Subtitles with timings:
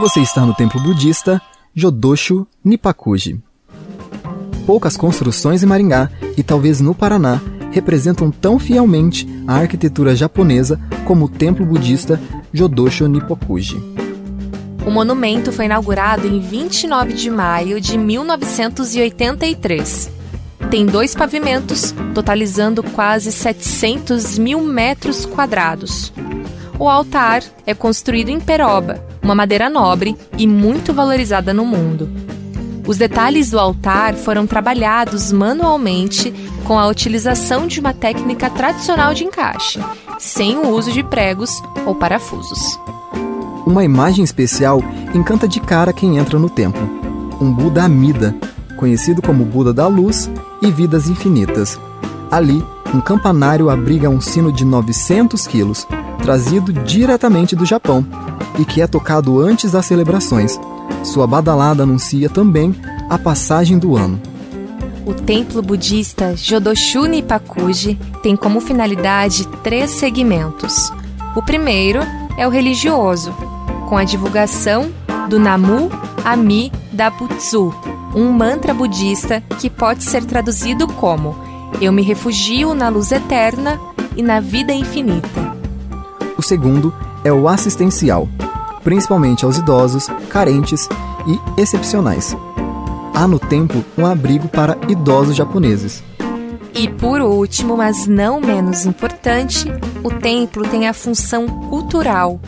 [0.00, 1.42] Você está no templo budista
[1.74, 3.38] Jodosho Nipakuji.
[4.64, 7.38] Poucas construções em Maringá e talvez no Paraná
[7.70, 12.18] representam tão fielmente a arquitetura japonesa como o templo budista
[12.50, 13.76] Jodosho Nippokuji.
[14.86, 20.10] O monumento foi inaugurado em 29 de maio de 1983.
[20.70, 26.10] Tem dois pavimentos, totalizando quase 700 mil metros quadrados.
[26.80, 32.08] O altar é construído em peroba, uma madeira nobre e muito valorizada no mundo.
[32.86, 36.32] Os detalhes do altar foram trabalhados manualmente
[36.64, 39.78] com a utilização de uma técnica tradicional de encaixe,
[40.18, 41.50] sem o uso de pregos
[41.84, 42.80] ou parafusos.
[43.66, 44.82] Uma imagem especial
[45.14, 46.82] encanta de cara quem entra no templo.
[47.38, 48.34] Um Buda Amida,
[48.78, 50.30] conhecido como Buda da Luz
[50.62, 51.78] e Vidas Infinitas.
[52.30, 55.86] Ali, um campanário abriga um sino de 900 quilos,
[56.22, 58.04] trazido diretamente do Japão
[58.58, 60.58] e que é tocado antes das celebrações.
[61.04, 62.74] Sua badalada anuncia também
[63.08, 64.20] a passagem do ano.
[65.06, 70.92] O templo budista Jodoshu Nipakuji tem como finalidade três segmentos.
[71.34, 72.00] O primeiro
[72.36, 73.32] é o religioso,
[73.88, 74.90] com a divulgação
[75.28, 75.90] do Namu
[76.24, 77.74] Ami Dabutsu,
[78.14, 81.49] um mantra budista que pode ser traduzido como
[81.80, 83.78] Eu me refugio na luz eterna
[84.16, 85.56] e na vida infinita.
[86.36, 88.28] O segundo é o assistencial,
[88.82, 90.88] principalmente aos idosos, carentes
[91.26, 92.34] e excepcionais.
[93.14, 96.02] Há no templo um abrigo para idosos japoneses.
[96.74, 99.66] E por último, mas não menos importante,
[100.02, 102.40] o templo tem a função cultural.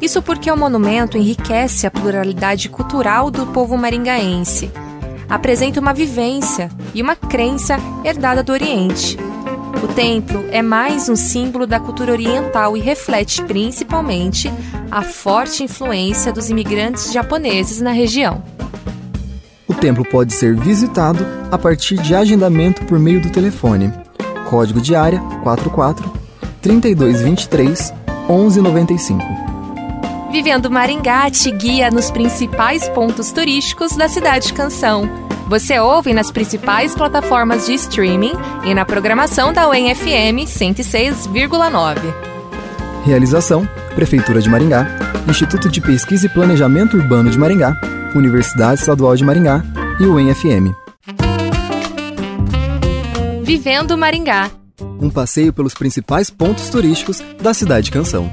[0.00, 4.70] Isso porque o monumento enriquece a pluralidade cultural do povo maringaense.
[5.28, 9.18] Apresenta uma vivência e uma crença herdada do Oriente.
[9.82, 14.52] O templo é mais um símbolo da cultura oriental e reflete principalmente
[14.90, 18.42] a forte influência dos imigrantes japoneses na região.
[19.68, 23.92] O templo pode ser visitado a partir de agendamento por meio do telefone.
[24.48, 26.10] Código de área 44
[26.60, 27.92] 3223
[28.28, 29.22] 1195.
[30.30, 35.08] Vivendo Maringá te guia nos principais pontos turísticos da cidade de Canção.
[35.48, 38.32] Você ouve nas principais plataformas de streaming
[38.64, 41.98] e na programação da UEM-FM 106,9.
[43.06, 44.86] Realização: Prefeitura de Maringá,
[45.26, 47.72] Instituto de Pesquisa e Planejamento Urbano de Maringá,
[48.14, 49.64] Universidade Estadual de Maringá
[49.98, 50.74] e UEM-FM.
[53.42, 54.50] Vivendo Maringá.
[55.00, 58.30] Um passeio pelos principais pontos turísticos da cidade de Canção.